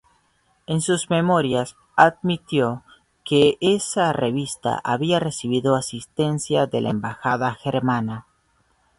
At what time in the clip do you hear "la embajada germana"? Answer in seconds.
6.81-8.25